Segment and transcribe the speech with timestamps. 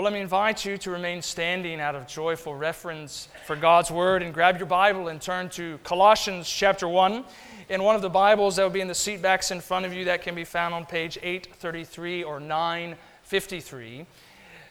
[0.00, 4.22] Well, let me invite you to remain standing out of joyful reverence for God's word
[4.22, 7.22] and grab your Bible and turn to Colossians chapter 1.
[7.68, 9.92] In one of the Bibles that will be in the seat backs in front of
[9.92, 14.06] you, that can be found on page 833 or 953.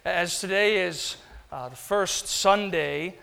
[0.04, 1.18] As today is
[1.52, 3.14] uh, the first Sunday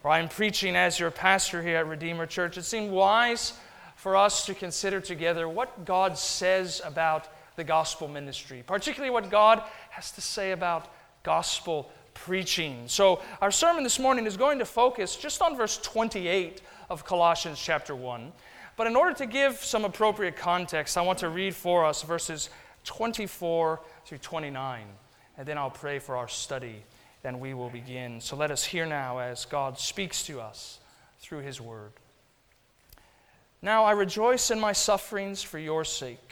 [0.00, 3.52] where I'm preaching as your pastor here at Redeemer Church, it seemed wise
[3.94, 9.62] for us to consider together what God says about the gospel ministry, particularly what God
[9.90, 10.88] has to say about
[11.22, 12.84] gospel preaching.
[12.86, 17.60] So, our sermon this morning is going to focus just on verse 28 of Colossians
[17.60, 18.32] chapter 1.
[18.76, 22.50] But in order to give some appropriate context, I want to read for us verses
[22.84, 24.86] 24 through 29,
[25.38, 26.82] and then I'll pray for our study.
[27.22, 28.20] Then we will begin.
[28.20, 30.80] So let us hear now as God speaks to us
[31.20, 31.92] through his word.
[33.60, 36.31] Now I rejoice in my sufferings for your sake.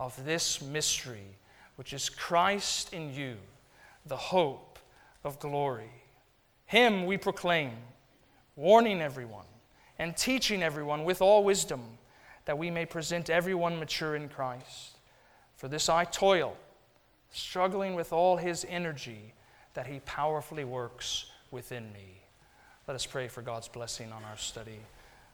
[0.00, 1.36] of this mystery,
[1.76, 3.36] which is Christ in you,
[4.06, 4.78] the hope
[5.24, 5.90] of glory.
[6.66, 7.72] Him we proclaim,
[8.56, 9.46] warning everyone
[9.98, 11.82] and teaching everyone with all wisdom,
[12.44, 14.98] that we may present everyone mature in Christ.
[15.56, 16.56] For this I toil,
[17.30, 19.34] struggling with all his energy
[19.74, 22.22] that he powerfully works within me.
[22.86, 24.80] Let us pray for God's blessing on our study.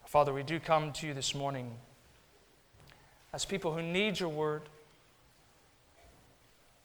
[0.06, 1.70] Father, we do come to you this morning
[3.34, 4.62] as people who need your word.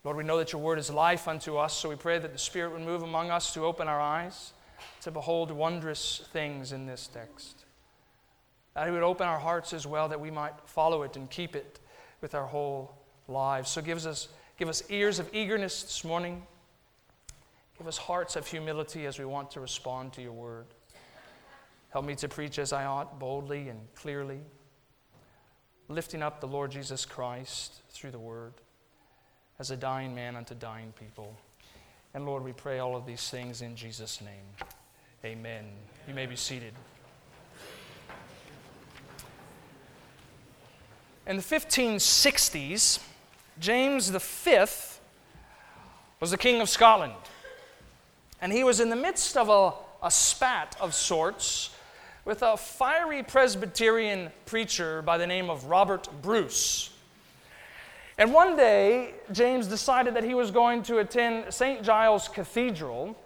[0.04, 2.40] Lord, we know that your word is life unto us, so we pray that the
[2.40, 4.54] Spirit would move among us to open our eyes
[5.02, 7.66] to behold wondrous things in this text.
[8.74, 11.56] That He would open our hearts as well, that we might follow it and keep
[11.56, 11.80] it
[12.20, 13.70] with our whole lives.
[13.70, 16.42] So give us, give us ears of eagerness this morning.
[17.78, 20.66] Give us hearts of humility as we want to respond to your word.
[21.92, 24.40] Help me to preach as I ought, boldly and clearly,
[25.90, 28.54] lifting up the Lord Jesus Christ through the word
[29.58, 31.36] as a dying man unto dying people.
[32.14, 34.68] And Lord, we pray all of these things in Jesus' name.
[35.26, 35.66] Amen.
[36.08, 36.74] You may be seated.
[41.28, 43.00] In the 1560s,
[43.60, 44.66] James V
[46.20, 47.14] was the King of Scotland.
[48.42, 51.72] And he was in the midst of a, a spat of sorts
[52.30, 56.92] with a fiery Presbyterian preacher by the name of Robert Bruce.
[58.20, 61.82] And one day, James decided that he was going to attend St.
[61.82, 63.18] Giles Cathedral,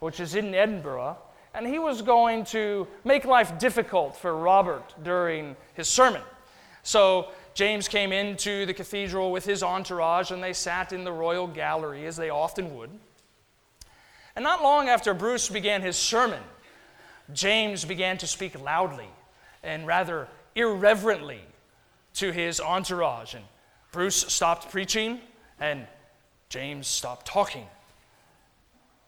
[0.00, 1.18] which is in Edinburgh,
[1.52, 6.22] and he was going to make life difficult for Robert during his sermon.
[6.82, 11.48] So James came into the cathedral with his entourage, and they sat in the royal
[11.48, 12.92] gallery, as they often would.
[14.34, 16.42] And not long after Bruce began his sermon,
[17.32, 19.08] James began to speak loudly
[19.62, 21.40] and rather irreverently
[22.14, 23.34] to his entourage.
[23.34, 23.44] And
[23.92, 25.20] Bruce stopped preaching,
[25.60, 25.86] and
[26.48, 27.66] James stopped talking.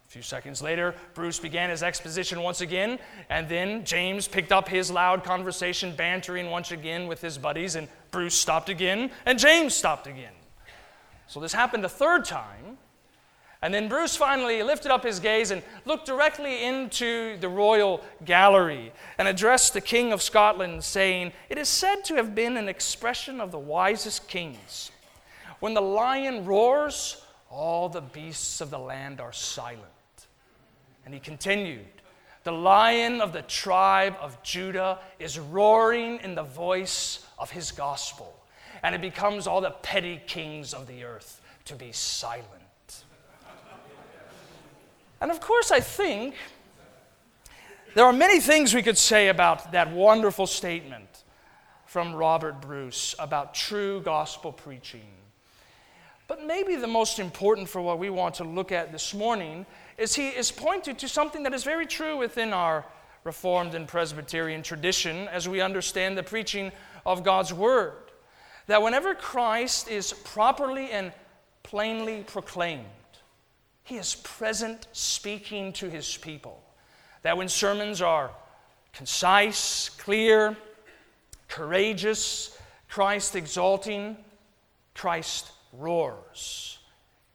[0.09, 2.98] A few seconds later, Bruce began his exposition once again,
[3.28, 7.88] and then James picked up his loud conversation, bantering once again with his buddies, and
[8.10, 10.32] Bruce stopped again, and James stopped again.
[11.28, 12.76] So this happened a third time,
[13.62, 18.91] and then Bruce finally lifted up his gaze and looked directly into the royal gallery
[19.19, 23.38] and addressed the King of Scotland, saying, It is said to have been an expression
[23.38, 24.91] of the wisest kings.
[25.60, 29.84] When the lion roars, all the beasts of the land are silent.
[31.04, 31.84] And he continued,
[32.44, 38.34] The lion of the tribe of Judah is roaring in the voice of his gospel,
[38.82, 42.59] and it becomes all the petty kings of the earth to be silent.
[45.20, 46.34] And of course, I think
[47.95, 51.24] there are many things we could say about that wonderful statement
[51.84, 55.09] from Robert Bruce about true gospel preaching.
[56.28, 59.66] But maybe the most important for what we want to look at this morning
[59.98, 62.86] is he is pointed to something that is very true within our
[63.24, 66.72] Reformed and Presbyterian tradition as we understand the preaching
[67.04, 68.12] of God's Word.
[68.68, 71.12] That whenever Christ is properly and
[71.65, 72.86] plainly proclaimed,
[73.91, 76.63] he is present speaking to his people.
[77.22, 78.31] That when sermons are
[78.92, 80.57] concise, clear,
[81.48, 82.57] courageous,
[82.89, 84.16] Christ exalting,
[84.95, 86.78] Christ roars.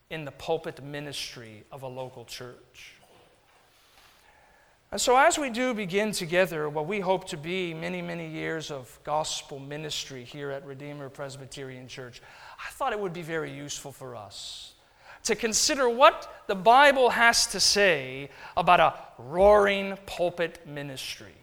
[0.08, 2.94] in the pulpit ministry of a local church.
[4.92, 8.70] And so, as we do begin together what we hope to be many, many years
[8.70, 12.22] of gospel ministry here at Redeemer Presbyterian Church,
[12.56, 14.75] I thought it would be very useful for us
[15.26, 21.34] to consider what the Bible has to say about a roaring pulpit ministry.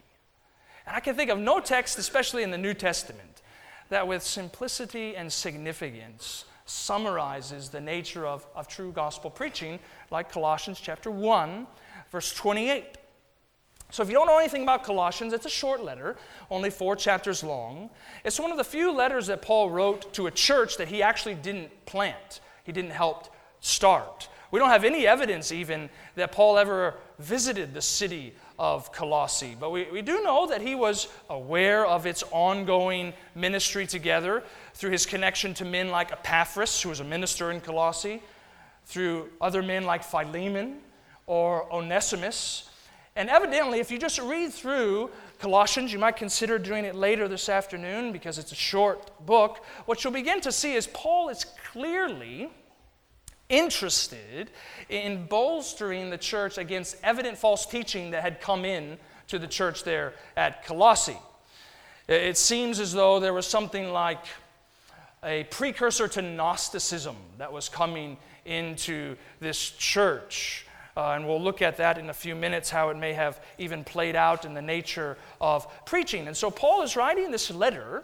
[0.87, 3.41] And I can think of no text, especially in the New Testament,
[3.89, 9.79] that with simplicity and significance summarizes the nature of, of true gospel preaching,
[10.11, 11.67] like Colossians chapter 1,
[12.09, 12.85] verse 28.
[13.91, 16.15] So, if you don't know anything about Colossians, it's a short letter,
[16.49, 17.89] only four chapters long.
[18.23, 21.35] It's one of the few letters that Paul wrote to a church that he actually
[21.35, 23.32] didn't plant, he didn't help
[23.63, 24.27] start.
[24.51, 29.57] We don't have any evidence, even, that Paul ever visited the city of Colossae.
[29.59, 34.43] But we, we do know that he was aware of its ongoing ministry together
[34.75, 38.21] through his connection to men like Epaphras, who was a minister in Colossae,
[38.85, 40.77] through other men like Philemon
[41.25, 42.69] or Onesimus.
[43.15, 45.09] And evidently, if you just read through
[45.39, 49.63] Colossians, you might consider doing it later this afternoon because it's a short book.
[49.85, 52.51] What you'll begin to see is Paul is clearly
[53.49, 54.49] interested
[54.89, 58.97] in bolstering the church against evident false teaching that had come in
[59.27, 61.17] to the church there at Colossae.
[62.07, 64.25] It seems as though there was something like
[65.23, 70.65] a precursor to Gnosticism that was coming into this church.
[70.95, 73.83] Uh, and we'll look at that in a few minutes, how it may have even
[73.83, 76.27] played out in the nature of preaching.
[76.27, 78.03] And so Paul is writing this letter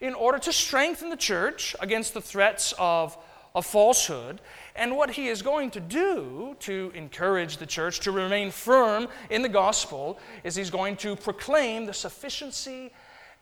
[0.00, 3.16] in order to strengthen the church against the threats of,
[3.54, 4.40] of falsehood
[4.76, 9.42] and what he is going to do to encourage the church to remain firm in
[9.42, 12.92] the gospel is he's going to proclaim the sufficiency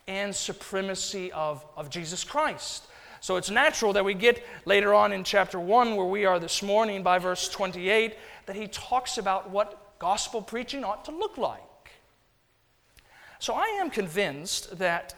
[0.07, 2.85] and supremacy of, of Jesus Christ.
[3.21, 6.63] So it's natural that we get later on in chapter 1, where we are this
[6.63, 11.61] morning, by verse 28, that he talks about what gospel preaching ought to look like.
[13.39, 15.15] So I am convinced that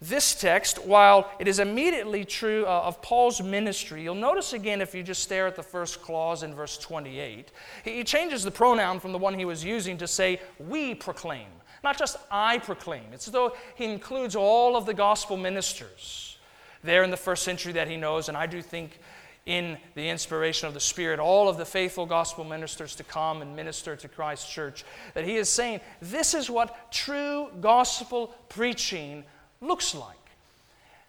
[0.00, 4.94] this text, while it is immediately true uh, of Paul's ministry, you'll notice again if
[4.94, 7.50] you just stare at the first clause in verse 28,
[7.84, 11.48] he changes the pronoun from the one he was using to say, We proclaim.
[11.82, 13.04] Not just I proclaim.
[13.12, 16.38] It's as though he includes all of the gospel ministers
[16.84, 19.00] there in the first century that he knows, and I do think
[19.46, 23.56] in the inspiration of the Spirit, all of the faithful gospel ministers to come and
[23.56, 24.84] minister to Christ's church,
[25.14, 29.24] that he is saying, This is what true gospel preaching
[29.60, 30.16] looks like.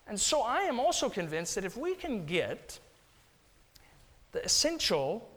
[0.08, 2.80] And so I am also convinced that if we can get
[4.32, 5.30] the essential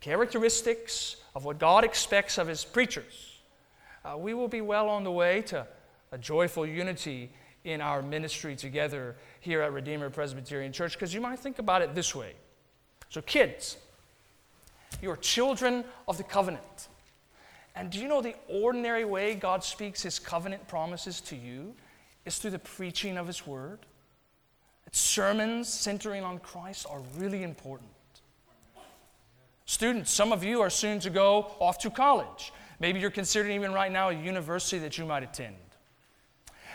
[0.00, 3.40] characteristics of what God expects of His preachers,
[4.04, 5.66] uh, we will be well on the way to
[6.12, 7.30] a joyful unity
[7.64, 10.94] in our ministry together here at Redeemer Presbyterian Church.
[10.94, 12.32] Because you might think about it this way.
[13.10, 13.76] So, kids,
[15.02, 16.88] you're children of the covenant.
[17.74, 21.74] And do you know the ordinary way God speaks His covenant promises to you?
[22.28, 23.80] Is through the preaching of His Word.
[24.92, 27.90] Sermons centering on Christ are really important.
[29.64, 32.52] Students, some of you are soon to go off to college.
[32.80, 35.56] Maybe you're considering even right now a university that you might attend.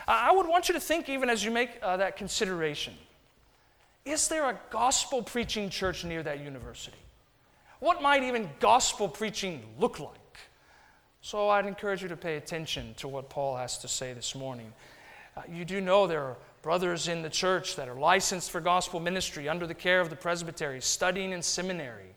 [0.07, 2.93] I would want you to think, even as you make uh, that consideration,
[4.05, 6.97] is there a gospel preaching church near that university?
[7.79, 10.37] What might even gospel preaching look like?
[11.21, 14.73] So I'd encourage you to pay attention to what Paul has to say this morning.
[15.35, 18.99] Uh, you do know there are brothers in the church that are licensed for gospel
[18.99, 22.15] ministry under the care of the presbytery, studying in seminary,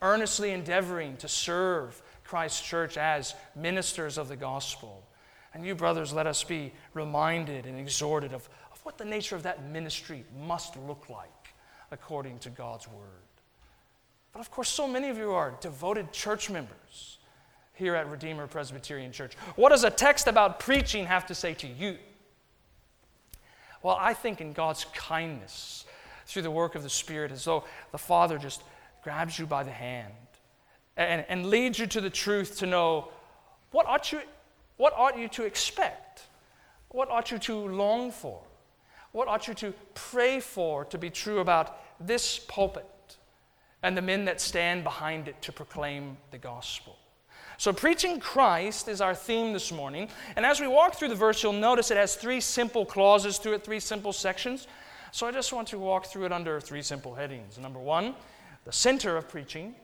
[0.00, 5.02] earnestly endeavoring to serve Christ's church as ministers of the gospel.
[5.54, 9.42] And you, brothers, let us be reminded and exhorted of, of what the nature of
[9.42, 11.54] that ministry must look like
[11.90, 13.04] according to God's word.
[14.32, 17.18] But of course, so many of you are devoted church members
[17.74, 19.34] here at Redeemer Presbyterian Church.
[19.56, 21.98] What does a text about preaching have to say to you?
[23.82, 25.84] Well, I think in God's kindness
[26.26, 28.62] through the work of the Spirit, as though the Father just
[29.02, 30.12] grabs you by the hand
[30.96, 33.08] and, and leads you to the truth to know
[33.70, 34.20] what ought, you,
[34.76, 36.22] what ought you to expect?
[36.90, 38.40] What ought you to long for?
[39.12, 42.86] What ought you to pray for to be true about this pulpit
[43.82, 46.96] and the men that stand behind it to proclaim the gospel?
[47.62, 50.08] So, preaching Christ is our theme this morning.
[50.34, 53.52] And as we walk through the verse, you'll notice it has three simple clauses to
[53.52, 54.66] it, three simple sections.
[55.12, 57.58] So, I just want to walk through it under three simple headings.
[57.58, 58.16] Number one,
[58.64, 59.76] the center of preaching.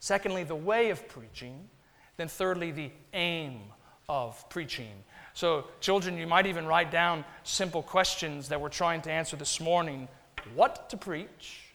[0.00, 1.68] Secondly, the way of preaching.
[2.16, 3.60] Then, thirdly, the aim
[4.08, 5.04] of preaching.
[5.32, 9.60] So, children, you might even write down simple questions that we're trying to answer this
[9.60, 10.08] morning
[10.56, 11.70] what to preach,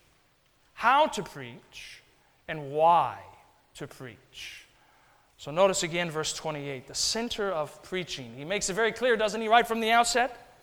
[0.73, 2.01] how to preach,
[2.49, 3.19] and why
[3.75, 4.65] to preach.
[5.39, 8.33] So notice again verse 28, the center of preaching.
[8.35, 10.53] He makes it very clear, doesn't he, right from the outset?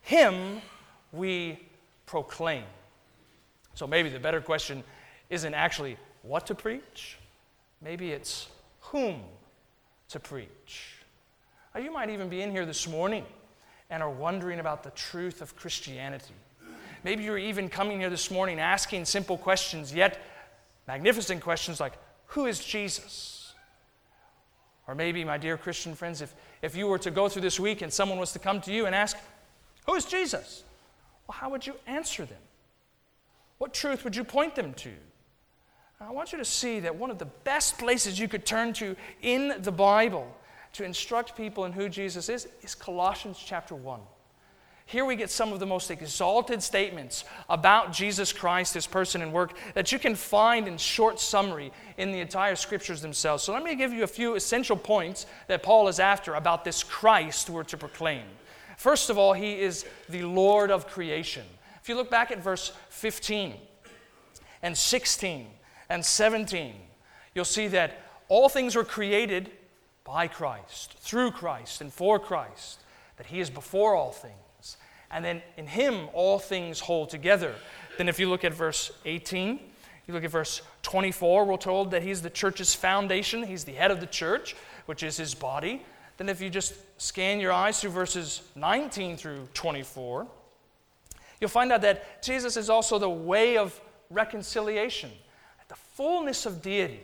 [0.00, 0.62] Him
[1.12, 1.60] we
[2.06, 2.64] proclaim.
[3.74, 4.84] So maybe the better question
[5.28, 7.18] isn't actually what to preach,
[7.82, 8.48] maybe it's
[8.80, 9.20] whom
[10.08, 10.94] to preach.
[11.74, 13.26] Now, you might even be in here this morning
[13.90, 16.34] and are wondering about the truth of Christianity.
[17.04, 20.18] Maybe you're even coming here this morning asking simple questions, yet
[20.88, 21.92] magnificent questions like,
[22.28, 23.41] Who is Jesus?
[24.88, 27.82] Or maybe, my dear Christian friends, if, if you were to go through this week
[27.82, 29.16] and someone was to come to you and ask,
[29.86, 30.64] Who is Jesus?
[31.26, 32.40] Well, how would you answer them?
[33.58, 34.90] What truth would you point them to?
[36.00, 38.96] I want you to see that one of the best places you could turn to
[39.22, 40.36] in the Bible
[40.72, 44.00] to instruct people in who Jesus is is Colossians chapter 1.
[44.92, 49.32] Here we get some of the most exalted statements about Jesus Christ, his person and
[49.32, 53.42] work, that you can find in short summary in the entire scriptures themselves.
[53.42, 56.82] So let me give you a few essential points that Paul is after about this
[56.82, 58.24] Christ we're to proclaim.
[58.76, 61.46] First of all, he is the Lord of creation.
[61.80, 63.54] If you look back at verse 15
[64.60, 65.46] and 16
[65.88, 66.74] and 17,
[67.34, 69.52] you'll see that all things were created
[70.04, 72.80] by Christ, through Christ, and for Christ,
[73.16, 74.36] that he is before all things.
[75.12, 77.54] And then in him, all things hold together.
[77.98, 79.60] Then, if you look at verse 18,
[80.06, 83.90] you look at verse 24, we're told that he's the church's foundation, he's the head
[83.90, 85.82] of the church, which is his body.
[86.16, 90.26] Then, if you just scan your eyes through verses 19 through 24,
[91.40, 93.78] you'll find out that Jesus is also the way of
[94.08, 95.10] reconciliation.
[95.68, 97.00] The fullness of deity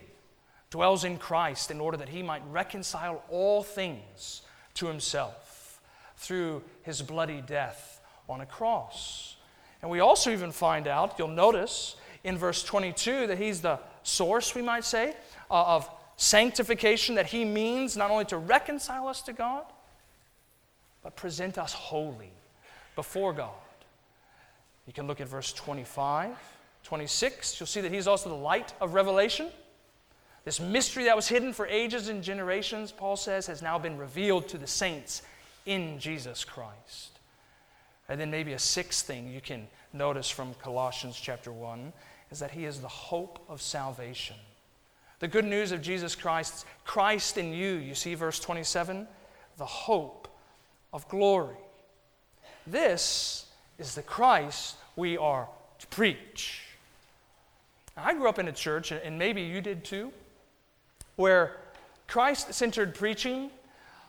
[0.71, 4.41] dwells in Christ in order that he might reconcile all things
[4.75, 5.81] to himself
[6.17, 7.98] through his bloody death
[8.29, 9.35] on a cross.
[9.81, 14.53] And we also even find out, you'll notice in verse 22, that he's the source,
[14.53, 15.15] we might say,
[15.49, 19.63] uh, of sanctification, that he means not only to reconcile us to God,
[21.01, 22.31] but present us holy
[22.95, 23.53] before God.
[24.85, 26.35] You can look at verse 25,
[26.83, 27.59] 26.
[27.59, 29.47] You'll see that he's also the light of revelation.
[30.43, 34.47] This mystery that was hidden for ages and generations, Paul says, has now been revealed
[34.49, 35.21] to the saints
[35.65, 37.18] in Jesus Christ.
[38.09, 41.93] And then maybe a sixth thing you can notice from Colossians chapter 1
[42.31, 44.35] is that he is the hope of salvation.
[45.19, 49.07] The good news of Jesus Christ, Christ in you, you see verse 27,
[49.57, 50.27] the hope
[50.91, 51.57] of glory.
[52.65, 53.45] This
[53.77, 55.47] is the Christ we are
[55.79, 56.63] to preach.
[57.95, 60.11] I grew up in a church, and maybe you did too,
[61.15, 61.57] where
[62.07, 63.51] Christ centered preaching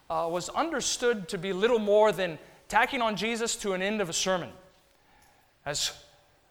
[0.08, 2.38] uh, was understood to be little more than
[2.70, 4.48] tacking on Jesus to an end of a sermon.
[5.66, 5.92] As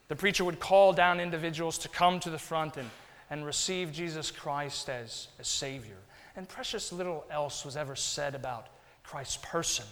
[0.10, 2.90] the preacher would call down individuals to come to the front and,
[3.32, 5.98] and receive Jesus Christ as, as Savior.
[6.36, 8.68] And precious little else was ever said about
[9.04, 9.86] Christ's person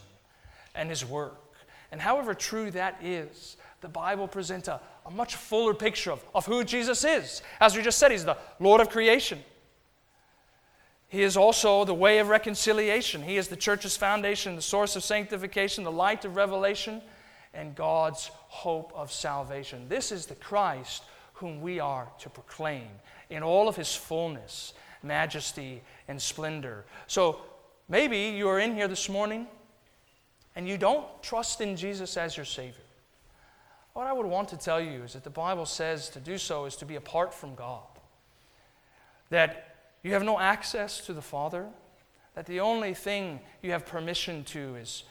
[0.76, 1.56] and his work.
[1.92, 6.46] And however true that is, the Bible presents a, a much fuller picture of, of
[6.46, 7.42] who Jesus is.
[7.62, 9.40] As we just said, he's the Lord of creation.
[11.10, 13.24] He is also the way of reconciliation.
[13.24, 17.02] He is the church's foundation, the source of sanctification, the light of revelation,
[17.54, 19.88] and God's hope of salvation.
[19.88, 22.90] This is the Christ whom we are to proclaim
[23.30, 26.86] in all of his fullness, majesty, and splendor.
[27.08, 27.42] So
[27.88, 29.48] maybe you are in here this morning
[30.56, 32.84] and you don't trust in Jesus as your Savior.
[33.94, 36.66] What I would want to tell you is that the Bible says to do so
[36.66, 37.88] is to be apart from God.
[39.30, 39.67] That
[40.08, 41.66] you have no access to the Father,
[42.34, 45.04] that the only thing you have permission to is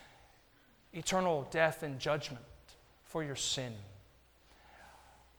[0.94, 2.44] eternal death and judgment
[3.04, 3.74] for your sin.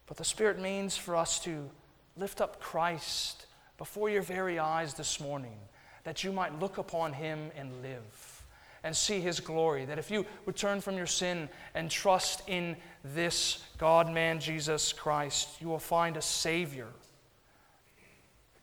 [0.05, 1.69] But the Spirit means for us to
[2.15, 3.47] lift up Christ
[3.79, 5.57] before your very eyes this morning,
[6.03, 8.43] that you might look upon him and live
[8.83, 9.85] and see his glory.
[9.85, 14.93] That if you would turn from your sin and trust in this God man, Jesus
[14.93, 16.87] Christ, you will find a Savior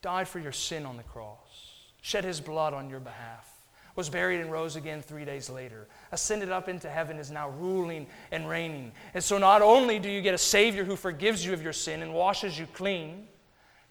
[0.04, 3.54] died for your sin on the cross, shed his blood on your behalf
[3.96, 8.06] was buried and rose again three days later, ascended up into heaven, is now ruling
[8.32, 8.92] and reigning.
[9.14, 12.02] And so, not only do you get a Savior who forgives you of your sin
[12.02, 13.28] and washes you clean,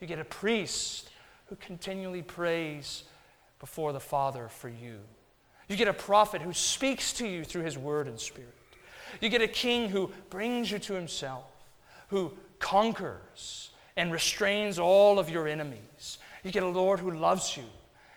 [0.01, 1.09] you get a priest
[1.45, 3.03] who continually prays
[3.59, 4.99] before the Father for you.
[5.69, 8.53] You get a prophet who speaks to you through his word and spirit.
[9.21, 11.49] You get a king who brings you to himself,
[12.09, 16.17] who conquers and restrains all of your enemies.
[16.43, 17.63] You get a Lord who loves you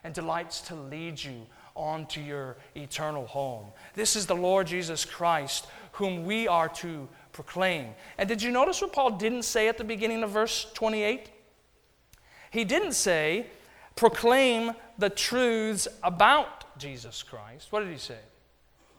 [0.05, 3.67] and delights to lead you on to your eternal home.
[3.95, 7.89] This is the Lord Jesus Christ, whom we are to proclaim.
[8.17, 11.31] And did you notice what Paul didn't say at the beginning of verse 28?
[12.51, 13.47] He didn't say,
[13.95, 17.71] proclaim the truths about Jesus Christ.
[17.71, 18.19] What did he say?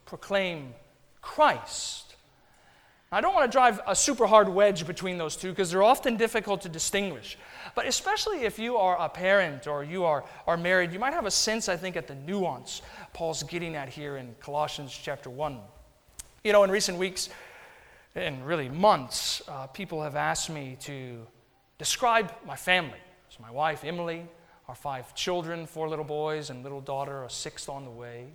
[0.05, 0.73] Proclaim
[1.21, 2.06] Christ.
[3.09, 6.17] I don't want to drive a super hard wedge between those two because they're often
[6.17, 7.37] difficult to distinguish.
[7.73, 11.25] But especially if you are a parent or you are, are married, you might have
[11.25, 12.81] a sense, I think, at the nuance
[13.13, 15.57] Paul's getting at here in Colossians chapter 1.
[16.43, 17.29] You know, in recent weeks,
[18.13, 21.25] and really months, uh, people have asked me to
[21.77, 22.99] describe my family.
[23.29, 24.25] So, my wife, Emily,
[24.67, 28.25] our five children, four little boys, and little daughter, a sixth on the way.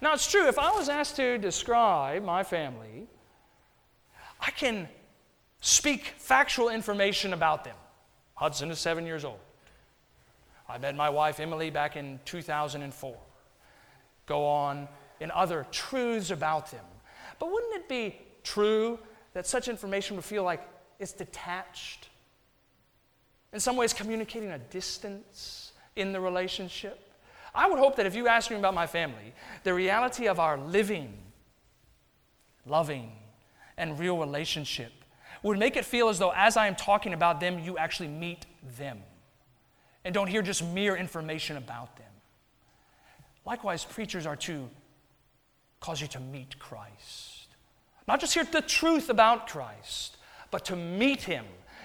[0.00, 3.06] Now, it's true, if I was asked to describe my family,
[4.42, 4.88] I can
[5.60, 7.76] speak factual information about them.
[8.34, 9.38] Hudson is seven years old.
[10.68, 13.16] I met my wife, Emily, back in 2004.
[14.26, 14.88] Go on
[15.20, 16.84] in other truths about them.
[17.38, 18.98] But wouldn't it be true
[19.34, 20.68] that such information would feel like
[20.98, 22.08] it's detached?
[23.52, 26.98] In some ways, communicating a distance in the relationship.
[27.54, 30.56] I would hope that if you ask me about my family, the reality of our
[30.56, 31.12] living,
[32.66, 33.12] loving,
[33.76, 34.92] and real relationship
[35.42, 38.46] would make it feel as though as I am talking about them, you actually meet
[38.78, 38.98] them
[40.04, 42.06] and don't hear just mere information about them.
[43.44, 44.68] Likewise, preachers are to
[45.80, 47.48] cause you to meet Christ.
[48.06, 50.16] Not just hear the truth about Christ,
[50.50, 51.44] but to meet Him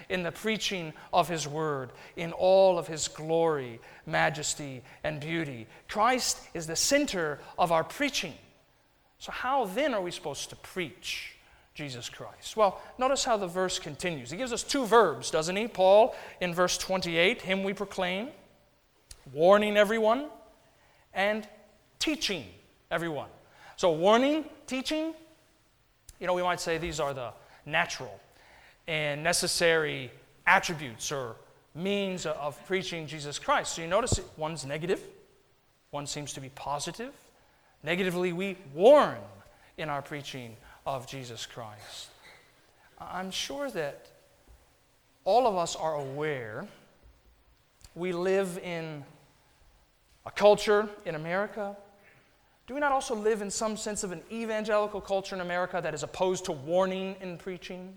[0.10, 5.67] in the preaching of His Word, in all of His glory, majesty, and beauty.
[5.88, 8.36] Christ is the center of our preaching.
[9.20, 11.37] So, how then are we supposed to preach
[11.78, 12.58] Jesus Christ?
[12.58, 14.32] Well, notice how the verse continues.
[14.32, 15.68] He gives us two verbs, doesn't he?
[15.68, 18.30] Paul, in verse 28, Him we proclaim,
[19.32, 20.26] warning everyone,
[21.14, 21.48] and
[22.00, 22.46] teaching
[22.90, 23.30] everyone.
[23.76, 25.14] So, warning, teaching,
[26.20, 27.30] you know, we might say these are the
[27.68, 28.20] natural
[28.88, 30.10] and necessary
[30.48, 31.36] attributes or
[31.76, 33.74] means of preaching Jesus Christ.
[33.76, 35.00] So you notice one's negative,
[35.92, 37.14] one seems to be positive.
[37.84, 39.20] Negatively, we warn
[39.78, 42.08] in our preaching of Jesus Christ.
[43.00, 44.08] I'm sure that
[45.23, 46.67] all of us are aware
[47.93, 49.04] we live in
[50.26, 51.76] a culture in America.
[52.65, 55.93] Do we not also live in some sense of an evangelical culture in America that
[55.93, 57.95] is opposed to warning in preaching?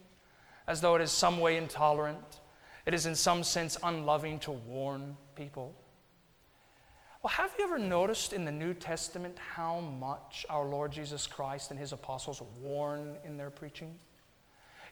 [0.70, 2.40] as though it is some way intolerant.
[2.86, 5.74] It is in some sense unloving to warn people.
[7.22, 11.70] Well, have you ever noticed in the New Testament how much our Lord Jesus Christ
[11.70, 13.94] and his apostles warn in their preaching?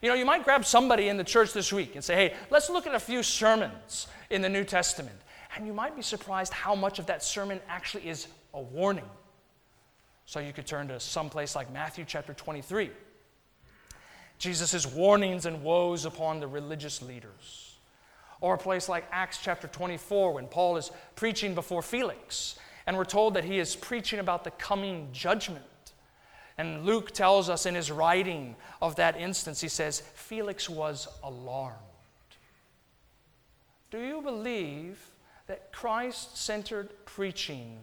[0.02, 2.68] You know, you might grab somebody in the church this week and say, hey, let's
[2.68, 5.16] look at a few sermons in the New Testament.
[5.56, 9.08] And you might be surprised how much of that sermon actually is a warning.
[10.26, 12.90] So you could turn to some place like Matthew chapter 23
[14.38, 17.67] Jesus' warnings and woes upon the religious leaders.
[18.40, 23.04] Or a place like Acts chapter 24, when Paul is preaching before Felix, and we're
[23.04, 25.64] told that he is preaching about the coming judgment.
[26.56, 31.76] And Luke tells us in his writing of that instance, he says, Felix was alarmed.
[33.90, 35.10] Do you believe
[35.46, 37.78] that Christ centered preaching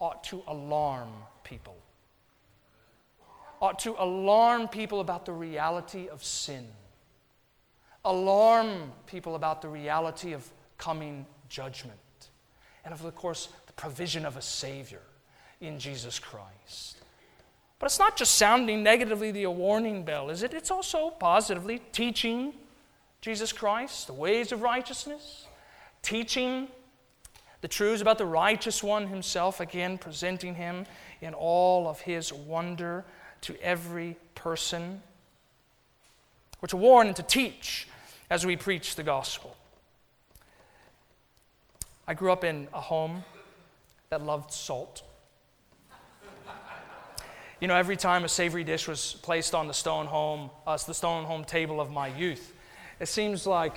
[0.00, 1.10] ought to alarm
[1.44, 1.76] people?
[3.60, 6.66] ought to alarm people about the reality of sin,
[8.08, 11.98] alarm people about the reality of coming judgment,
[12.84, 15.02] and of course, the provision of a Savior
[15.60, 16.96] in Jesus Christ.
[17.78, 20.52] But it's not just sounding negatively the warning bell, is it?
[20.52, 22.54] It's also positively teaching
[23.20, 25.46] Jesus Christ, the ways of righteousness,
[26.02, 26.68] teaching
[27.60, 30.86] the truths about the righteous one himself, again, presenting him
[31.20, 33.04] in all of his wonder
[33.42, 35.02] to every person.
[36.60, 37.88] We're to warn and to teach
[38.30, 39.56] as we preach the gospel.
[42.06, 43.24] I grew up in a home
[44.10, 45.02] that loved salt.
[47.60, 50.94] You know, every time a savory dish was placed on the stone home, uh, the
[50.94, 52.54] stone home table of my youth,
[53.00, 53.74] it seems like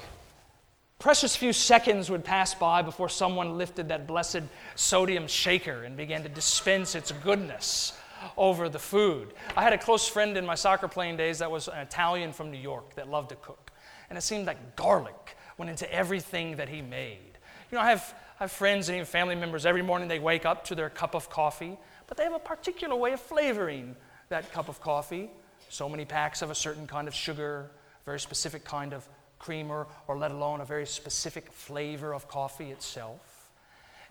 [0.99, 4.43] precious few seconds would pass by before someone lifted that blessed
[4.75, 7.93] sodium shaker and began to dispense its goodness
[8.37, 9.33] over the food.
[9.57, 12.51] I had a close friend in my soccer playing days that was an Italian from
[12.51, 13.70] New York that loved to cook.
[14.11, 17.37] And it seemed like garlic went into everything that he made.
[17.71, 20.45] You know, I have, I have friends and even family members, every morning they wake
[20.45, 23.95] up to their cup of coffee, but they have a particular way of flavoring
[24.27, 25.29] that cup of coffee.
[25.69, 27.71] So many packs of a certain kind of sugar,
[28.03, 29.07] very specific kind of
[29.39, 33.49] creamer, or let alone a very specific flavor of coffee itself.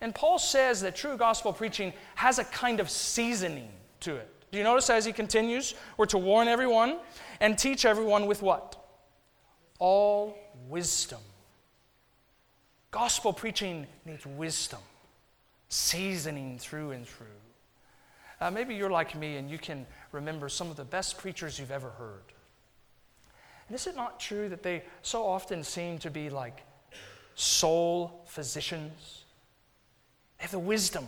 [0.01, 3.69] And Paul says that true gospel preaching has a kind of seasoning
[4.01, 4.31] to it.
[4.51, 5.75] Do you notice as he continues?
[5.99, 6.97] We're to warn everyone
[7.39, 8.80] and teach everyone with what?
[9.81, 10.39] All
[10.69, 11.19] wisdom.
[12.93, 14.81] Gospel preaching needs wisdom,
[15.69, 17.27] seasoning through and through.
[18.41, 21.71] Uh, maybe you're like me and you can remember some of the best preachers you've
[21.71, 22.23] ever heard.
[23.69, 26.63] And is it not true that they so often seem to be like
[27.37, 29.25] soul physicians?
[30.39, 31.07] They have the wisdom,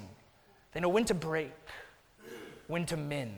[0.72, 1.52] they know when to break,
[2.68, 3.34] when to mend,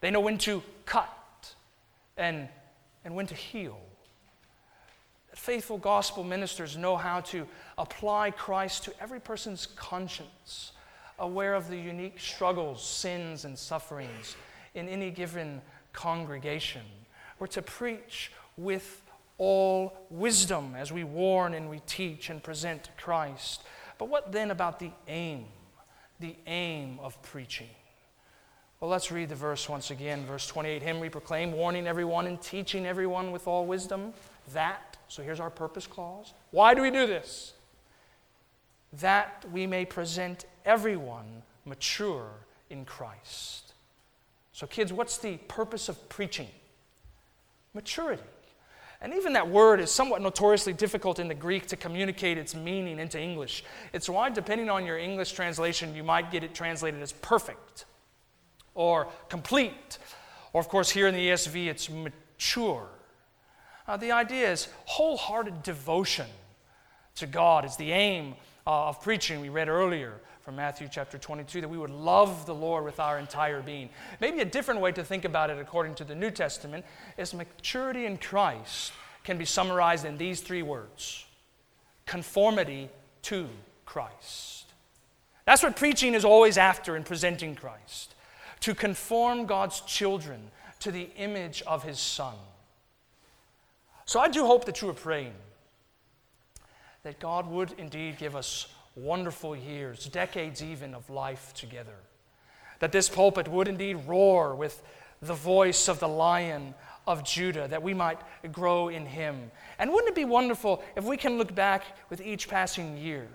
[0.00, 1.54] they know when to cut
[2.16, 2.48] and,
[3.04, 3.78] and when to heal.
[5.32, 10.72] That faithful gospel ministers know how to apply Christ to every person's conscience
[11.18, 14.36] aware of the unique struggles, sins, and sufferings
[14.74, 15.62] in any given
[15.94, 16.82] congregation.
[17.38, 19.02] We're to preach with
[19.38, 23.62] all wisdom as we warn and we teach and present Christ.
[23.96, 25.46] But what then about the aim?
[26.20, 27.70] The aim of preaching.
[28.82, 30.26] Well, let's read the verse once again.
[30.26, 34.12] Verse 28 Him we proclaim, warning everyone and teaching everyone with all wisdom.
[34.52, 36.34] That, so here's our purpose clause.
[36.50, 37.52] Why do we do this?
[38.94, 42.26] That we may present everyone mature
[42.70, 43.72] in Christ.
[44.52, 46.48] So, kids, what's the purpose of preaching?
[47.74, 48.24] Maturity.
[49.00, 52.98] And even that word is somewhat notoriously difficult in the Greek to communicate its meaning
[52.98, 53.62] into English.
[53.92, 57.84] It's why, depending on your English translation, you might get it translated as perfect
[58.74, 59.98] or complete.
[60.52, 62.86] Or, of course, here in the ESV, it's mature.
[63.86, 66.26] Uh, the idea is wholehearted devotion
[67.16, 68.34] to God is the aim
[68.66, 72.54] uh, of preaching we read earlier from Matthew chapter 22 that we would love the
[72.54, 73.88] Lord with our entire being.
[74.20, 76.84] Maybe a different way to think about it, according to the New Testament,
[77.16, 78.92] is maturity in Christ
[79.24, 81.24] can be summarized in these three words
[82.06, 82.88] conformity
[83.22, 83.48] to
[83.86, 84.64] Christ.
[85.44, 88.14] That's what preaching is always after in presenting Christ
[88.62, 92.34] to conform God's children to the image of His Son.
[94.04, 95.34] So I do hope that you are praying
[97.02, 101.96] that God would indeed give us wonderful years, decades even, of life together.
[102.78, 104.82] That this pulpit would indeed roar with
[105.20, 106.74] the voice of the lion
[107.06, 108.18] of Judah, that we might
[108.52, 109.50] grow in him.
[109.78, 113.26] And wouldn't it be wonderful if we can look back with each passing year?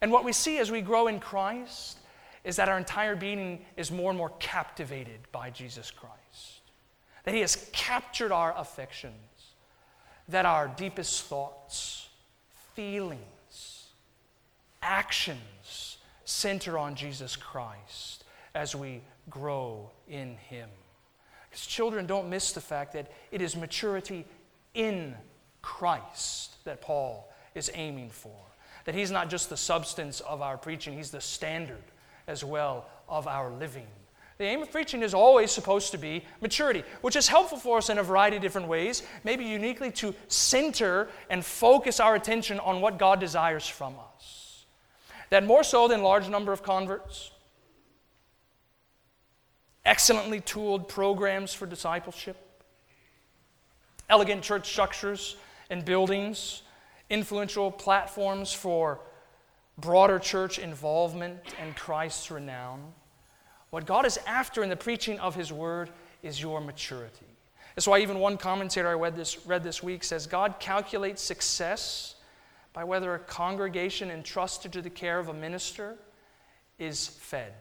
[0.00, 1.99] And what we see as we grow in Christ
[2.44, 6.60] is that our entire being is more and more captivated by Jesus Christ.
[7.24, 9.14] That he has captured our affections,
[10.28, 12.08] that our deepest thoughts,
[12.74, 13.88] feelings,
[14.82, 18.24] actions center on Jesus Christ
[18.54, 20.68] as we grow in Him.
[21.48, 24.24] Because children don't miss the fact that it is maturity
[24.74, 25.14] in
[25.62, 28.36] Christ that Paul is aiming for.
[28.84, 31.82] That He's not just the substance of our preaching, He's the standard
[32.26, 33.86] as well of our living.
[34.38, 37.90] The aim of preaching is always supposed to be maturity, which is helpful for us
[37.90, 42.80] in a variety of different ways, maybe uniquely to center and focus our attention on
[42.80, 44.40] what God desires from us
[45.30, 47.30] that more so than large number of converts,
[49.84, 52.36] excellently tooled programs for discipleship,
[54.08, 55.36] elegant church structures
[55.70, 56.62] and buildings,
[57.08, 59.00] influential platforms for
[59.80, 62.92] broader church involvement and Christ's renown.
[63.70, 65.90] What God is after in the preaching of His Word
[66.22, 67.26] is your maturity.
[67.74, 72.16] That's why even one commentator I read this, read this week says God calculates success
[72.72, 75.96] by whether a congregation entrusted to the care of a minister
[76.78, 77.54] is fed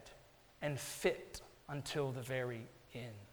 [0.62, 2.62] and fit until the very
[2.94, 3.29] end.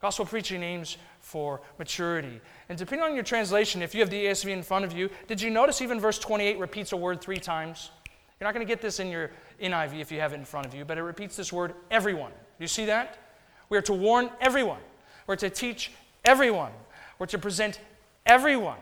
[0.00, 2.40] Gospel preaching aims for maturity.
[2.68, 5.40] And depending on your translation, if you have the ESV in front of you, did
[5.40, 7.90] you notice even verse 28 repeats a word three times?
[8.38, 9.30] You're not going to get this in your
[9.62, 12.32] NIV if you have it in front of you, but it repeats this word everyone.
[12.58, 13.18] You see that?
[13.70, 14.80] We are to warn everyone.
[15.26, 15.90] We're to teach
[16.24, 16.72] everyone.
[17.18, 17.80] We're to present
[18.26, 18.78] everyone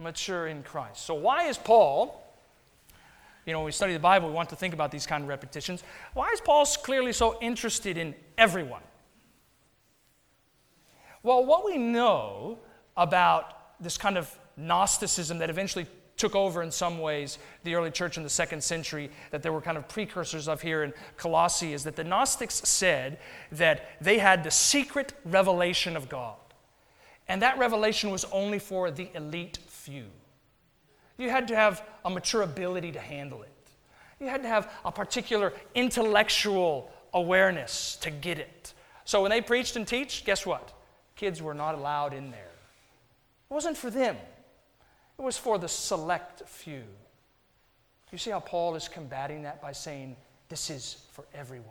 [0.00, 1.04] mature in Christ.
[1.04, 2.24] So, why is Paul,
[3.46, 5.28] you know, when we study the Bible, we want to think about these kind of
[5.28, 5.82] repetitions.
[6.14, 8.82] Why is Paul clearly so interested in everyone?
[11.22, 12.58] Well, what we know
[12.96, 18.16] about this kind of Gnosticism that eventually took over in some ways the early church
[18.16, 21.84] in the second century that there were kind of precursors of here in Colossae is
[21.84, 23.18] that the Gnostics said
[23.52, 26.36] that they had the secret revelation of God.
[27.28, 30.06] And that revelation was only for the elite few.
[31.18, 33.50] You had to have a mature ability to handle it.
[34.18, 38.72] You had to have a particular intellectual awareness to get it.
[39.04, 40.72] So when they preached and teach, guess what?
[41.18, 42.52] Kids were not allowed in there.
[43.50, 44.16] It wasn't for them.
[45.18, 46.84] It was for the select few.
[48.12, 50.16] You see how Paul is combating that by saying,
[50.48, 51.66] This is for everyone.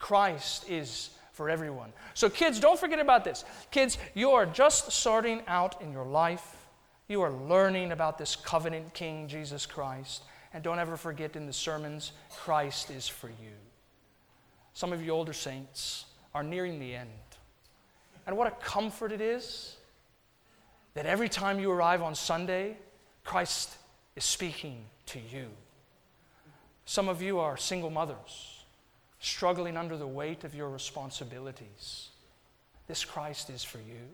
[0.00, 1.92] Christ is for everyone.
[2.14, 3.44] So, kids, don't forget about this.
[3.70, 6.66] Kids, you are just starting out in your life.
[7.06, 10.24] You are learning about this covenant king, Jesus Christ.
[10.52, 13.54] And don't ever forget in the sermons, Christ is for you.
[14.74, 17.08] Some of you older saints are nearing the end.
[18.28, 19.74] And what a comfort it is
[20.92, 22.76] that every time you arrive on Sunday,
[23.24, 23.74] Christ
[24.16, 25.46] is speaking to you.
[26.84, 28.64] Some of you are single mothers,
[29.18, 32.08] struggling under the weight of your responsibilities.
[32.86, 34.04] This Christ is for you.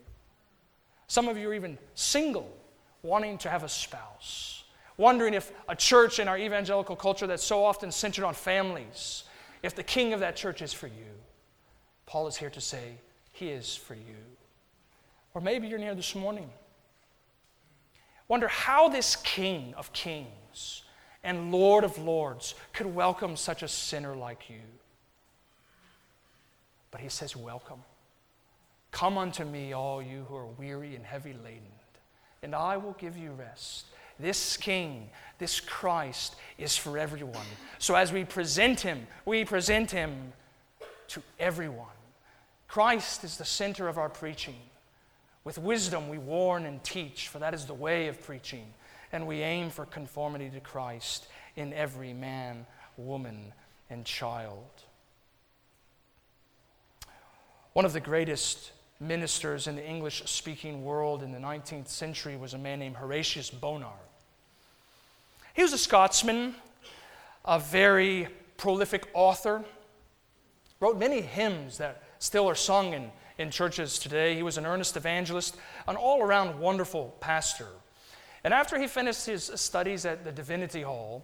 [1.08, 2.56] Some of you are even single,
[3.02, 4.62] wanting to have a spouse,
[4.96, 9.24] wondering if a church in our evangelical culture that's so often centered on families,
[9.64, 11.18] if the king of that church is for you.
[12.06, 12.98] Paul is here to say,
[13.34, 14.24] He is for you.
[15.34, 16.48] Or maybe you're near this morning.
[18.28, 20.82] Wonder how this King of Kings
[21.24, 24.60] and Lord of Lords could welcome such a sinner like you.
[26.92, 27.80] But he says, Welcome.
[28.92, 31.62] Come unto me, all you who are weary and heavy laden,
[32.44, 33.86] and I will give you rest.
[34.20, 37.46] This King, this Christ, is for everyone.
[37.80, 40.32] So as we present him, we present him
[41.08, 41.88] to everyone.
[42.68, 44.56] Christ is the center of our preaching.
[45.44, 48.66] With wisdom, we warn and teach, for that is the way of preaching.
[49.12, 53.52] And we aim for conformity to Christ in every man, woman,
[53.90, 54.64] and child.
[57.74, 62.54] One of the greatest ministers in the English speaking world in the 19th century was
[62.54, 63.92] a man named Horatius Bonar.
[65.54, 66.54] He was a Scotsman,
[67.44, 69.64] a very prolific author,
[70.80, 74.34] wrote many hymns that still are sung in in churches today.
[74.34, 75.56] He was an earnest evangelist,
[75.86, 77.68] an all around wonderful pastor.
[78.42, 81.22] And after he finished his studies at the Divinity Hall,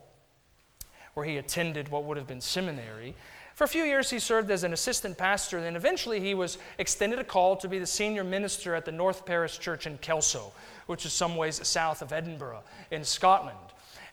[1.14, 3.14] where he attended what would have been seminary,
[3.54, 7.18] for a few years he served as an assistant pastor, and eventually he was extended
[7.18, 10.52] a call to be the senior minister at the North Parish Church in Kelso,
[10.86, 13.56] which is some ways south of Edinburgh in Scotland.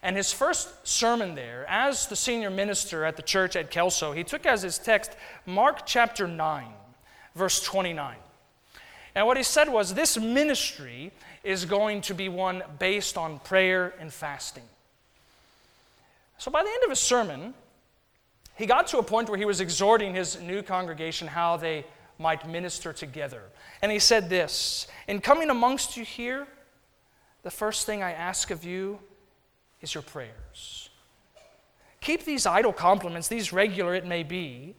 [0.03, 4.23] And his first sermon there, as the senior minister at the church at Kelso, he
[4.23, 5.12] took as his text
[5.45, 6.67] Mark chapter 9
[7.38, 8.17] verse 29.
[9.15, 11.12] And what he said was this ministry
[11.43, 14.63] is going to be one based on prayer and fasting.
[16.38, 17.53] So by the end of his sermon,
[18.55, 21.86] he got to a point where he was exhorting his new congregation how they
[22.19, 23.43] might minister together.
[23.81, 26.47] And he said this In coming amongst you here,
[27.43, 28.99] the first thing I ask of you
[29.81, 30.89] is your prayers.
[32.01, 34.75] Keep these idle compliments, these regular it may be,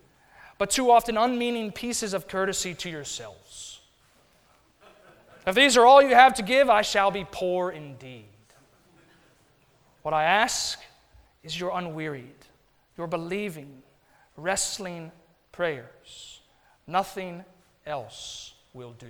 [0.56, 3.80] but too often unmeaning pieces of courtesy to yourselves.
[5.46, 8.24] If these are all you have to give, I shall be poor indeed.
[10.02, 10.78] What I ask
[11.42, 12.46] is your unwearied,
[12.96, 13.82] your believing,
[14.36, 15.12] wrestling
[15.52, 16.40] prayers.
[16.86, 17.44] Nothing
[17.86, 19.06] else will do.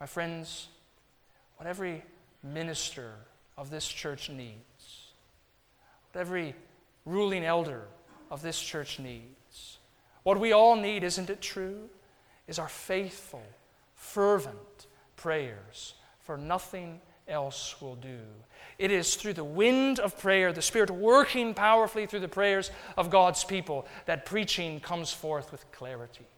[0.00, 0.68] My friends,
[1.56, 2.04] what every
[2.42, 3.12] minister
[3.58, 5.12] of this church needs,
[6.12, 6.54] what every
[7.04, 7.82] ruling elder
[8.30, 9.78] of this church needs,
[10.22, 11.90] what we all need, isn't it true,
[12.46, 13.42] is our faithful,
[13.94, 18.20] fervent prayers, for nothing else will do.
[18.78, 23.10] It is through the wind of prayer, the Spirit working powerfully through the prayers of
[23.10, 26.28] God's people, that preaching comes forth with clarity,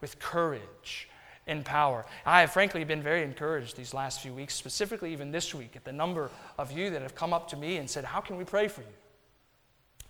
[0.00, 1.08] with courage,
[1.46, 2.04] and power.
[2.24, 5.84] I have frankly been very encouraged these last few weeks, specifically even this week, at
[5.84, 8.44] the number of you that have come up to me and said, How can we
[8.44, 8.86] pray for you?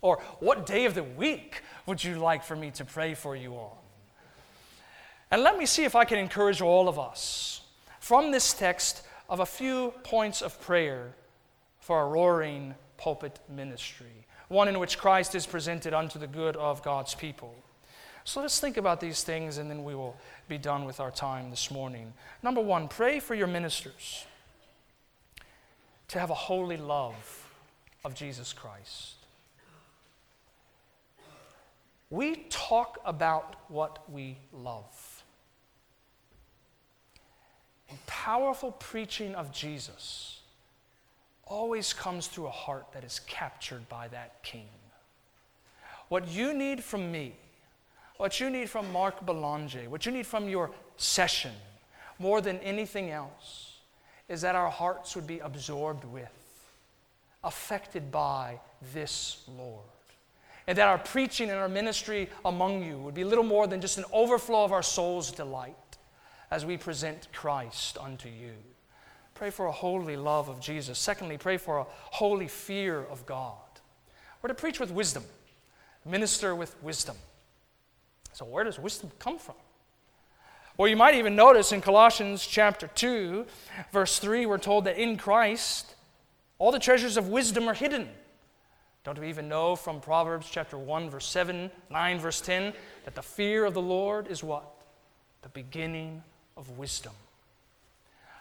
[0.01, 3.53] Or what day of the week would you like for me to pray for you
[3.53, 3.77] on?
[5.29, 7.61] And let me see if I can encourage all of us
[7.99, 11.13] from this text of a few points of prayer
[11.79, 16.83] for a roaring pulpit ministry, one in which Christ is presented unto the good of
[16.83, 17.55] God's people.
[18.23, 20.15] So let's think about these things and then we will
[20.47, 22.13] be done with our time this morning.
[22.43, 24.25] Number one, pray for your ministers
[26.09, 27.47] to have a holy love
[28.03, 29.15] of Jesus Christ.
[32.09, 35.23] We talk about what we love.
[37.89, 40.41] And powerful preaching of Jesus
[41.45, 44.67] always comes through a heart that is captured by that King.
[46.09, 47.35] What you need from me,
[48.21, 51.53] what you need from Mark Belanger, what you need from your session,
[52.19, 53.79] more than anything else,
[54.29, 56.29] is that our hearts would be absorbed with,
[57.43, 58.59] affected by
[58.93, 59.85] this Lord
[60.67, 63.97] and that our preaching and our ministry among you would be little more than just
[63.97, 65.97] an overflow of our soul's delight
[66.51, 68.53] as we present Christ unto you.
[69.33, 70.99] Pray for a holy love of Jesus.
[70.99, 73.55] Secondly, pray for a holy fear of God.
[74.43, 75.23] We're to preach with wisdom,
[76.05, 77.15] minister with wisdom.
[78.33, 79.55] So, where does wisdom come from?
[80.77, 83.45] Well, you might even notice in Colossians chapter 2,
[83.91, 85.93] verse 3, we're told that in Christ,
[86.57, 88.09] all the treasures of wisdom are hidden.
[89.03, 93.21] Don't we even know from Proverbs chapter 1, verse 7, 9, verse 10, that the
[93.21, 94.63] fear of the Lord is what?
[95.41, 96.23] The beginning
[96.55, 97.13] of wisdom.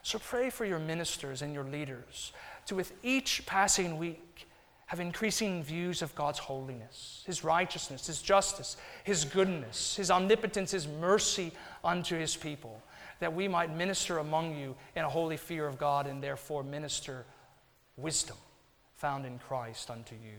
[0.02, 2.32] So pray for your ministers and your leaders
[2.66, 4.46] to, with each passing week,
[4.90, 10.88] have increasing views of God's holiness, His righteousness, His justice, His goodness, His omnipotence, His
[10.88, 11.52] mercy
[11.84, 12.82] unto His people,
[13.20, 17.24] that we might minister among you in a holy fear of God and therefore minister
[17.96, 18.36] wisdom
[18.96, 20.38] found in Christ unto you.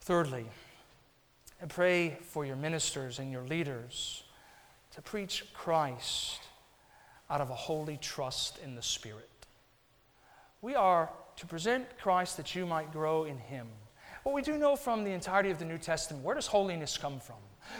[0.00, 0.44] Thirdly,
[1.62, 4.24] I pray for your ministers and your leaders
[4.94, 6.40] to preach Christ
[7.30, 9.30] out of a holy trust in the Spirit.
[10.60, 13.66] We are to present Christ that you might grow in Him.
[14.22, 17.20] What we do know from the entirety of the New Testament, where does holiness come
[17.20, 17.36] from?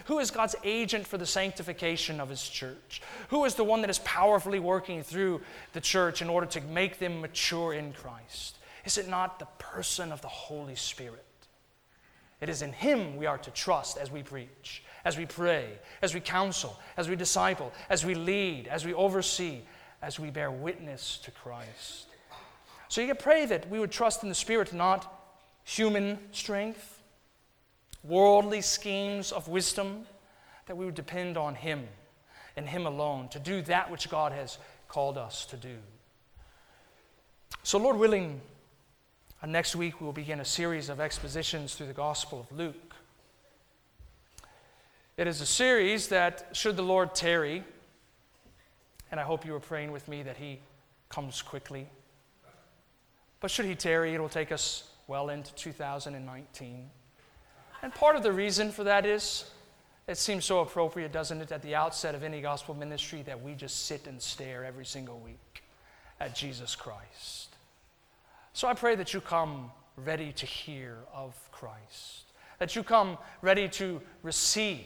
[0.06, 3.02] Who is God's agent for the sanctification of His church?
[3.28, 5.40] Who is the one that is powerfully working through
[5.72, 8.58] the church in order to make them mature in Christ?
[8.84, 11.24] Is it not the person of the Holy Spirit?
[12.40, 15.70] It is in Him we are to trust as we preach, as we pray,
[16.02, 19.60] as we counsel, as we disciple, as we lead, as we oversee,
[20.02, 22.05] as we bear witness to Christ.
[22.88, 25.12] So you can pray that we would trust in the Spirit, not
[25.64, 27.02] human strength,
[28.04, 30.06] worldly schemes of wisdom,
[30.66, 31.86] that we would depend on Him
[32.56, 35.76] and Him alone to do that which God has called us to do.
[37.62, 38.40] So, Lord willing,
[39.42, 42.94] uh, next week we will begin a series of expositions through the Gospel of Luke.
[45.16, 47.64] It is a series that, should the Lord tarry,
[49.10, 50.60] and I hope you are praying with me that He
[51.08, 51.88] comes quickly.
[53.40, 56.90] But should He tarry, it will take us well into 2019.
[57.82, 59.50] And part of the reason for that is
[60.06, 63.54] it seems so appropriate, doesn't it, at the outset of any gospel ministry that we
[63.54, 65.62] just sit and stare every single week
[66.20, 67.56] at Jesus Christ.
[68.52, 72.24] So I pray that you come ready to hear of Christ,
[72.58, 74.84] that you come ready to receive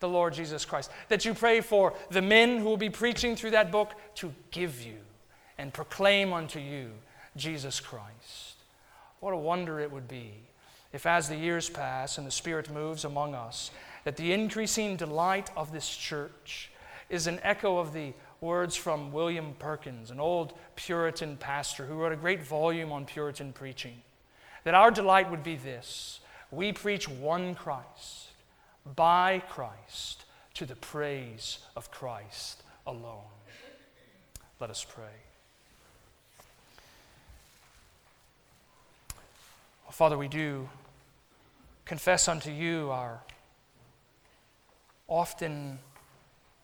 [0.00, 3.50] the Lord Jesus Christ, that you pray for the men who will be preaching through
[3.50, 4.96] that book to give you
[5.58, 6.90] and proclaim unto you
[7.36, 8.56] Jesus Christ.
[9.20, 10.32] What a wonder it would be
[10.92, 13.70] if, as the years pass and the Spirit moves among us,
[14.04, 16.70] that the increasing delight of this church
[17.08, 22.12] is an echo of the words from William Perkins, an old Puritan pastor who wrote
[22.12, 24.00] a great volume on Puritan preaching.
[24.64, 28.30] That our delight would be this we preach one Christ,
[28.96, 33.22] by Christ, to the praise of Christ alone.
[34.58, 35.29] Let us pray.
[39.90, 40.68] Father, we do
[41.84, 43.20] confess unto you our
[45.08, 45.80] often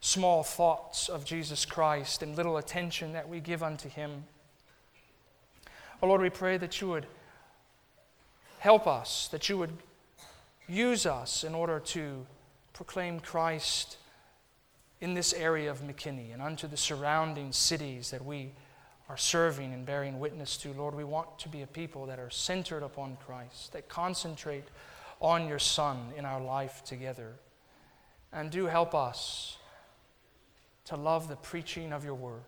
[0.01, 4.25] small thoughts of Jesus Christ and little attention that we give unto him.
[6.01, 7.07] Oh Lord, we pray that you would
[8.61, 9.77] help us, that you would
[10.69, 12.25] use us in order to
[12.73, 13.97] proclaim Christ
[15.01, 18.53] in this area of McKinney and unto the surrounding cities that we
[19.09, 20.73] are serving and bearing witness to.
[20.73, 24.65] Lord, we want to be a people that are centered upon Christ, that concentrate
[25.21, 27.35] on your Son in our life together.
[28.33, 29.59] And do help us
[30.87, 32.43] to love the preaching of your word,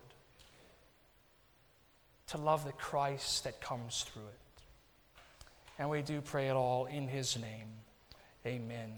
[2.27, 4.63] to love the Christ that comes through it.
[5.77, 7.67] And we do pray it all in his name.
[8.45, 8.91] Amen.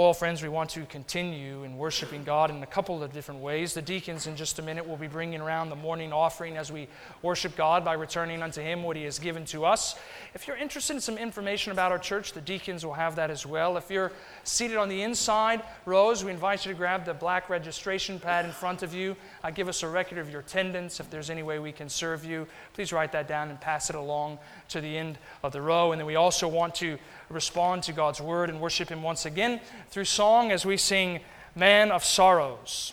[0.00, 3.74] Well, friends, we want to continue in worshiping God in a couple of different ways.
[3.74, 6.88] The deacons, in just a minute, will be bringing around the morning offering as we
[7.20, 9.96] worship God by returning unto Him what He has given to us.
[10.32, 13.44] If you're interested in some information about our church, the deacons will have that as
[13.44, 13.76] well.
[13.76, 14.10] If you're
[14.42, 18.52] seated on the inside rows, we invite you to grab the black registration pad in
[18.52, 19.14] front of you.
[19.44, 20.98] Uh, give us a record of your attendance.
[20.98, 23.96] If there's any way we can serve you, please write that down and pass it
[23.96, 24.38] along
[24.70, 25.92] to the end of the row.
[25.92, 26.96] And then we also want to
[27.30, 31.20] respond to God's word and worship Him once again through song as we sing
[31.54, 32.92] Man of Sorrows.